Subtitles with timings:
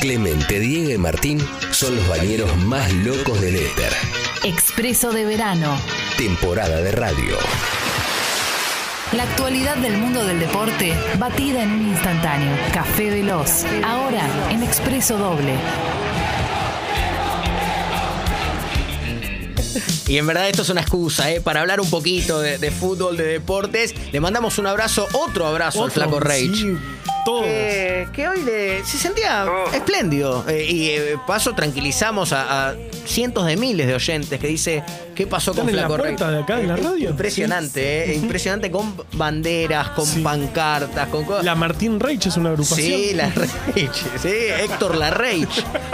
[0.00, 1.38] Clemente, Diego y Martín
[1.70, 3.92] son los bañeros más locos del éter.
[4.44, 5.80] Expreso de verano.
[6.16, 7.36] Temporada de radio.
[9.12, 12.56] La actualidad del mundo del deporte, batida en un instantáneo.
[12.72, 13.64] Café Veloz.
[13.84, 15.54] Ahora en Expreso Doble.
[20.08, 21.40] Y en verdad esto es una excusa, ¿eh?
[21.40, 23.92] Para hablar un poquito de, de fútbol, de deportes.
[24.12, 26.54] Le mandamos un abrazo, otro abrazo al Flaco Rage.
[26.54, 26.76] sí,
[27.26, 27.44] todos.
[27.46, 29.44] Eh, que hoy le- se sentía
[29.74, 30.44] espléndido.
[30.48, 34.82] Eh, y eh, paso tranquilizamos a, a cientos de miles de oyentes que dice,
[35.14, 36.36] ¿qué pasó con Flaco puerta Rage?
[36.36, 37.10] de acá, en la radio.
[37.10, 40.20] Impresionante, eh, impresionante con banderas, con Sí.
[40.20, 41.44] pancartas, con cosas.
[41.44, 42.78] La Martín Reich es una agrupación.
[43.00, 43.88] Sí, la Rage,
[44.22, 44.28] sí,
[44.62, 45.46] Héctor la Rage.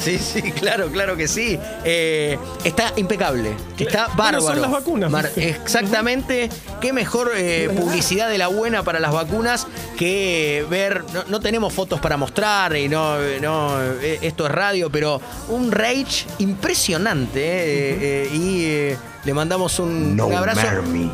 [0.00, 1.58] Sí, sí, claro, claro que sí.
[1.84, 4.40] Eh, está impecable, está Bueno, bárbaro.
[4.46, 5.10] son las vacunas.
[5.10, 6.48] Mar- exactamente,
[6.80, 9.66] qué mejor eh, publicidad de la buena para las vacunas
[9.98, 14.90] que ver, no, no tenemos fotos para mostrar y no, no eh, esto es radio,
[14.90, 20.60] pero un Rage impresionante eh, eh, y eh, le mandamos un, No un abrazo.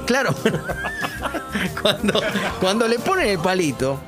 [0.06, 0.34] Claro,
[1.82, 2.22] cuando,
[2.60, 4.00] cuando le ponen el palito.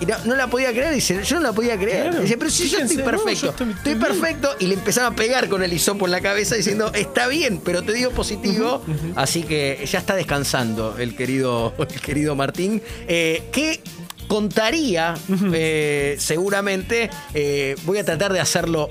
[0.00, 2.04] Y no, no la podía creer, dice, yo no la podía creer.
[2.10, 2.20] Claro.
[2.22, 4.06] Dice, pero si yo estoy no, perfecto, yo estoy- estoy, estoy bien.
[4.06, 4.50] perfecto.
[4.60, 7.82] Y le empezaba a pegar con el hisopo en la cabeza diciendo, está bien, pero
[7.82, 8.80] te dio positivo.
[9.16, 12.80] Así que ya está descansando el querido, el querido Martín.
[13.08, 13.80] Eh, que
[14.28, 15.14] contaría,
[15.52, 18.90] eh, seguramente, eh, voy a tratar de hacerlo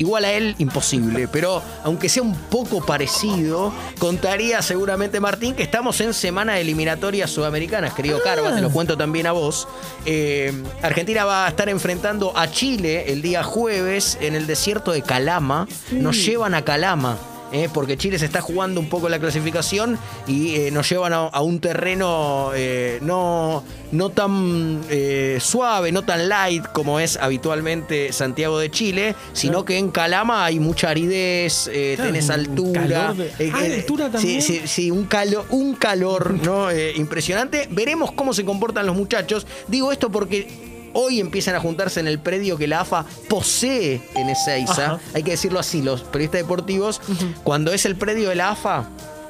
[0.00, 6.00] Igual a él, imposible, pero aunque sea un poco parecido, contaría seguramente Martín que estamos
[6.00, 9.68] en semana de eliminatorias sudamericanas, querido Carva, te lo cuento también a vos.
[10.06, 15.02] Eh, Argentina va a estar enfrentando a Chile el día jueves en el desierto de
[15.02, 15.68] Calama.
[15.90, 17.18] Nos llevan a Calama.
[17.52, 21.18] Eh, porque Chile se está jugando un poco la clasificación y eh, nos llevan a,
[21.26, 28.12] a un terreno eh, no, no tan eh, suave, no tan light como es habitualmente
[28.12, 33.12] Santiago de Chile, sino que en Calama hay mucha aridez, Claro, tenés altura.
[33.14, 34.42] de- Ah, altura también.
[34.42, 36.68] Sí, sí, un calor, un calor ¿no?
[36.96, 37.68] Impresionante.
[37.70, 39.46] Veremos cómo se comportan los muchachos.
[39.68, 44.28] Digo esto porque hoy empiezan a juntarse en el predio que la AFA posee en
[44.28, 44.86] Ezeiza.
[44.94, 45.00] Ajá.
[45.14, 47.00] Hay que decirlo así, los periodistas deportivos,
[47.44, 48.88] cuando es el predio de la AFA,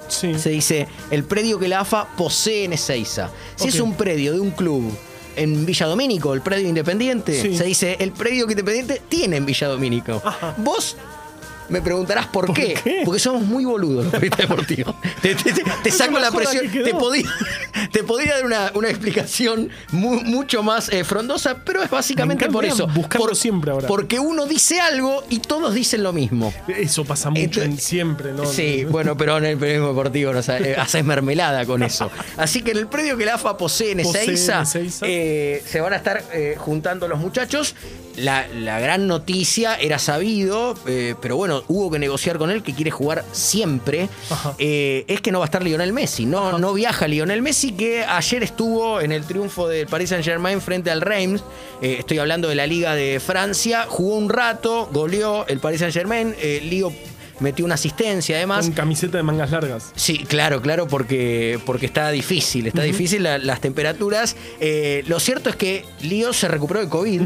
[0.09, 0.37] Sí.
[0.39, 3.31] se dice el predio que la AFA posee en Ezeiza.
[3.57, 4.91] Si es un predio de un club
[5.37, 7.57] en Villa Domínico, el predio independiente, Sí.
[7.57, 10.21] se dice el predio que Independiente tiene en Villa Domínico.
[10.25, 10.55] Ajá.
[10.59, 10.97] Vos
[11.69, 12.75] me preguntarás por, ¿Por qué?
[12.83, 13.03] qué?
[13.05, 14.95] Porque somos muy boludos los periodistas deportivos.
[15.23, 16.71] Te, te- te- te saco la presión.
[16.71, 17.29] Te podía,
[17.93, 22.53] te podía dar una, una explicación mu- mucho más eh, frondosa, pero es básicamente Me
[22.53, 22.87] por eso.
[22.89, 23.87] buscarlo Por- siempre ahora.
[23.87, 26.53] Porque uno dice algo y todos dicen lo mismo.
[26.69, 28.47] Eso pasa mucho Entonces- en siempre, ¿no?
[28.47, 32.11] Sí, bueno, pero en el periodismo deportivo no eh, haces mermelada con eso.
[32.37, 34.65] Así que en el predio que la AFA posee en Ezeiza.
[35.03, 37.75] eh, se van a estar eh, juntando los muchachos.
[38.17, 42.75] La, la gran noticia era sabido, eh, pero bueno, hubo que negociar con él que
[42.75, 44.09] quiere jugar siempre.
[44.59, 46.27] Eh, es que no va a estar Lionel Messi.
[46.27, 50.61] No, no viaja Lionel Messi, que ayer estuvo en el triunfo del Paris Saint Germain
[50.61, 51.43] frente al Reims.
[51.81, 53.87] Eh, estoy hablando de la Liga de Francia.
[53.89, 56.35] Jugó un rato, goleó el Paris Saint Germain.
[56.63, 56.93] Lío
[57.41, 58.67] metió una asistencia además.
[58.67, 59.93] Con camiseta de mangas largas.
[59.97, 64.37] Sí, claro, claro, porque, porque está difícil, está difícil la- las temperaturas.
[64.61, 67.23] Eh, lo cierto es que Lío se recuperó de COVID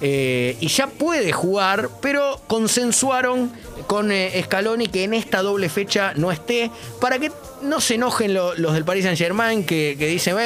[0.00, 3.52] eh, y ya puede jugar, pero consensuaron
[3.86, 7.30] con eh, Scaloni que en esta doble fecha no esté, para que
[7.62, 10.36] no se enojen lo- los del Paris Saint Germain que, que dicen,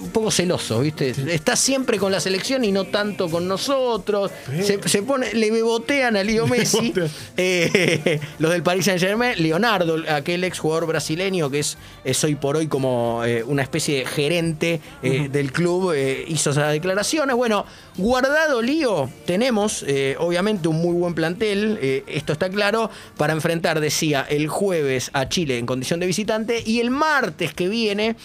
[0.00, 1.14] un poco celoso, ¿viste?
[1.28, 4.30] Está siempre con la selección y no tanto con nosotros.
[4.62, 6.92] Se, se pone, le bebotean a Lío Messi.
[7.36, 12.56] Eh, los del Paris Saint Germain, Leonardo, aquel exjugador brasileño que es, es hoy por
[12.56, 15.94] hoy como eh, una especie de gerente eh, del club,
[16.28, 17.36] hizo esas declaraciones.
[17.36, 17.64] Bueno,
[17.96, 19.84] guardado Lío, tenemos
[20.18, 25.58] obviamente un muy buen plantel, esto está claro, para enfrentar, decía, el jueves a Chile
[25.58, 28.16] en condición de visitante y el martes que viene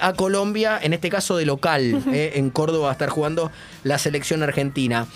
[0.00, 3.50] a Colombia, en este caso de local, eh, en Córdoba va a estar jugando
[3.84, 5.06] la selección argentina.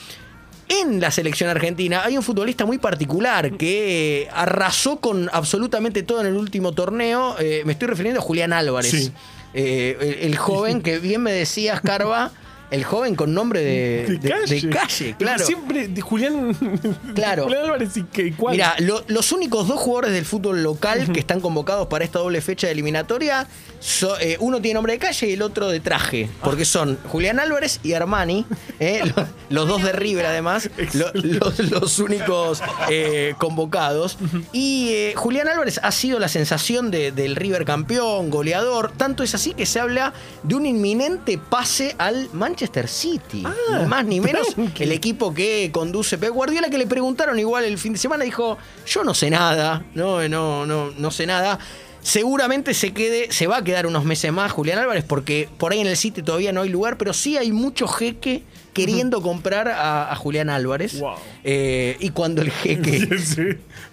[0.70, 6.20] En la selección argentina hay un futbolista muy particular que eh, arrasó con absolutamente todo
[6.20, 7.34] en el último torneo.
[7.40, 8.90] Eh, me estoy refiriendo a Julián Álvarez.
[8.90, 9.12] Sí.
[9.52, 12.30] Eh, el, el joven que bien me decías, Carva,
[12.70, 14.60] el joven con nombre de, De, de- calle.
[14.60, 15.44] de calle, claro.
[15.44, 16.56] Siempre de Julián.
[17.14, 17.44] Claro.
[17.44, 18.54] Julián Álvarez y que cuál.
[18.54, 22.40] Mira, lo- los únicos dos jugadores del fútbol local que están convocados para esta doble
[22.40, 23.46] fecha de eliminatoria,
[23.80, 27.40] so- eh, uno tiene nombre de calle y el otro de traje, porque son Julián
[27.40, 28.46] Álvarez y Armani,
[28.78, 34.16] eh, lo- los, dos de River además, lo- los, los únicos eh, convocados.
[34.52, 39.52] Y Julián Álvarez ha sido la sensación de- del River campeón, goleador, tanto es así
[39.54, 40.12] que se habla
[40.44, 43.42] de un inminente pase al Manchester Manchester City.
[43.46, 44.82] Ah, ni más ni menos tranqui.
[44.82, 48.58] el equipo que conduce Pep Guardiola, que le preguntaron igual el fin de semana, dijo,
[48.86, 51.58] yo no sé nada, no, no, no, no sé nada.
[52.02, 55.80] Seguramente se quede, se va a quedar unos meses más Julián Álvarez, porque por ahí
[55.80, 60.10] en el City todavía no hay lugar, pero sí hay mucho jeque queriendo comprar a,
[60.10, 60.98] a Julián Álvarez.
[61.00, 61.14] Wow.
[61.44, 63.42] Eh, y cuando el jeque Sí,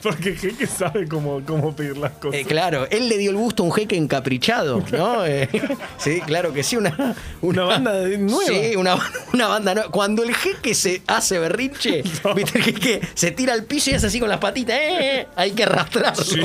[0.03, 2.39] porque Jeque sabe cómo, cómo pedir las cosas.
[2.41, 5.25] Eh, claro, él le dio el gusto a un jeque encaprichado, ¿no?
[5.25, 5.49] Eh,
[5.97, 8.45] sí, claro que sí, una, Una banda de- nueva.
[8.51, 8.97] Sí, una,
[9.33, 9.91] una banda nueva.
[9.91, 12.03] Cuando el jeque se hace berrinche,
[12.35, 15.27] viste el jeque se tira al piso y hace así con las patitas, ¡eh!
[15.35, 16.23] Hay que arrastrarlo.
[16.23, 16.39] Sí.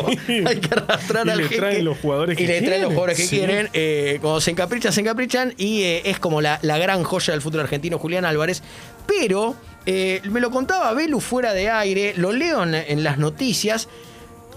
[0.47, 1.57] Hay que arrastrar Y al le jeque.
[1.57, 3.37] traen los jugadores Y que le traen los quieren, jugadores que sí.
[3.39, 4.21] quieren.
[4.21, 5.55] Cuando se encaprichan, se encaprichan.
[5.57, 8.32] Y es como la, la gran joya del fútbol argentino, Julián Álvarez.
[9.07, 9.55] Pero
[9.87, 13.89] eh, me lo contaba Belu fuera de aire, lo leo en, en las noticias.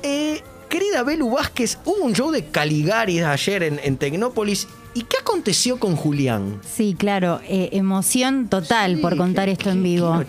[0.03, 4.67] Eh, querida Belu Vázquez, hubo un show de Caligaris ayer en, en Tecnópolis.
[4.97, 6.61] ¿Y qué aconteció con Julián?
[6.65, 10.23] Sí, claro, eh, emoción total por contar esto en vivo.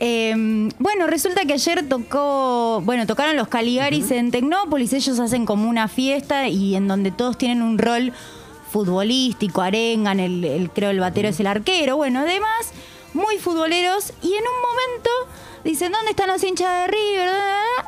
[0.00, 5.68] Eh, bueno, resulta que ayer tocó, bueno, tocaron los Caligaris en Tecnópolis, ellos hacen como
[5.68, 8.14] una fiesta y en donde todos tienen un rol
[8.72, 12.72] futbolístico, arengan, el, el- creo el batero es el arquero, bueno, además,
[13.14, 15.10] muy futboleros y en un momento
[15.64, 17.30] dicen, ¿dónde están los hinchas de River?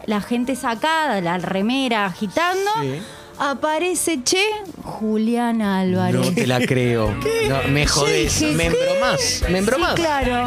[0.06, 2.70] La gente sacada, la remera agitando.
[2.82, 3.00] Sí.
[3.42, 4.44] Aparece, che,
[4.84, 6.14] Julián Álvarez.
[6.26, 7.14] No te la creo.
[7.48, 8.38] No, me jodés.
[8.38, 9.42] Dije, me embromás.
[9.48, 9.94] Me embromás.
[9.96, 10.46] Sí, claro.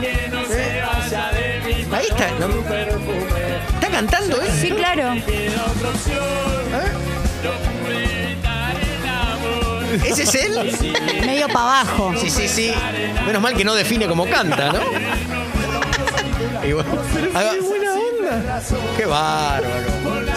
[1.92, 2.32] Ahí está.
[2.40, 2.48] no-
[3.74, 4.48] ¿Está cantando, eh?
[4.62, 5.12] Sí, claro.
[10.06, 10.72] ¿Ese es él?
[11.26, 12.14] Medio para abajo.
[12.18, 12.72] Sí, sí, sí.
[13.26, 14.80] Menos mal que no define cómo canta, ¿no?
[16.68, 16.90] Y bueno,
[17.34, 17.52] ahí va.
[17.54, 18.62] ¡Qué buena onda!
[18.98, 19.86] Qué bárbaro.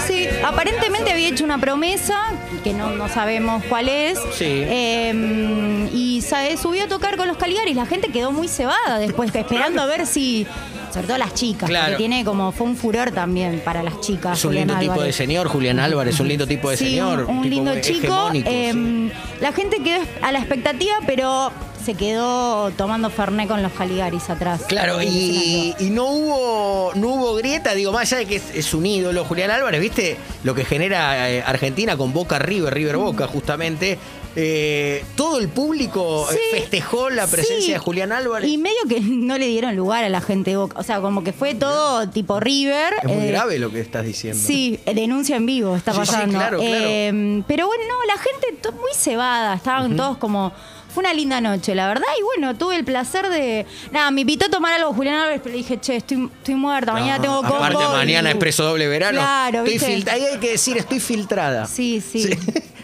[0.06, 2.32] Sí, aparentemente había hecho una promesa,
[2.64, 4.18] que no, no sabemos cuál es.
[4.34, 4.44] Sí.
[4.44, 7.76] Eh, y sabe, subió a tocar con los Caligaris.
[7.76, 10.46] La gente quedó muy cebada después, esperando a ver si.
[10.96, 11.84] Sobre todo las chicas, Claro.
[11.88, 12.52] porque tiene como.
[12.52, 14.38] Fue un furor también para las chicas.
[14.38, 17.24] Es un Julián lindo tipo de señor, Julián Álvarez, un lindo tipo de Sí, señor.
[17.28, 18.30] un, un tipo lindo chico.
[18.32, 19.12] Eh, sí.
[19.40, 21.52] La gente quedó a la expectativa, pero
[21.86, 24.62] se quedó tomando Fernet con los Caligaris atrás.
[24.66, 28.84] Claro, y, no hubo no hubo grieta, digo, más allá de que es, es un
[28.84, 30.16] ídolo Julián Álvarez, ¿viste?
[30.42, 33.98] Lo que genera eh, Argentina con Boca River, River Boca, justamente.
[34.38, 37.72] Eh, todo el público eh, Sí, festejó la presencia sí.
[37.72, 38.50] de Julián Álvarez.
[38.50, 40.78] Y medio que no le dieron lugar a la gente de Boca.
[40.80, 42.94] O sea, como que fue todo tipo River.
[43.00, 44.42] es muy eh, grave lo que estás diciendo.
[44.44, 46.36] Sí, denuncia en vivo está Sí, pasando.
[46.36, 47.44] claro, claro.
[47.46, 50.52] Pero bueno, no, la gente muy cebada, estaban todos como.
[50.96, 52.06] Fue una linda noche, la verdad.
[52.18, 53.66] Y bueno, tuve el placer de.
[53.92, 56.94] Nada, me invitó a tomar algo Julián Álvarez, pero le dije, che, estoy, estoy muerta,
[56.94, 57.56] mañana No, tengo combo.
[57.56, 59.18] Aparte, mañana y- expreso doble verano.
[59.18, 61.66] Claro, estoy Ahí hay que decir, estoy filtrada.
[61.66, 62.30] Sí, sí.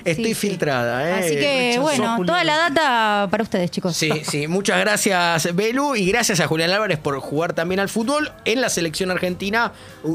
[0.04, 0.48] Estoy Sí, sí.
[0.48, 1.12] filtrada, ¿eh?
[1.24, 2.26] Así que, bueno, Julián.
[2.26, 3.96] toda la data para ustedes, chicos.
[3.96, 4.48] Sí, sí.
[4.48, 8.32] Muchas gracias, Belu, y gracias a Julián Álvarez por jugar también al fútbol.
[8.44, 9.70] En la selección argentina,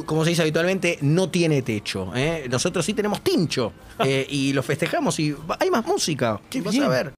[0.06, 2.12] como se dice habitualmente, no tiene techo.
[2.18, 2.48] ¿eh?
[2.50, 3.72] Nosotros sí tenemos tincho.
[4.06, 6.40] eh, y lo festejamos y hay más música.
[6.50, 7.06] Qué Vas a ver.